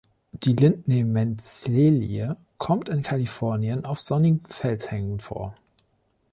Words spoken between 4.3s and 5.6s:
Felshängen vor.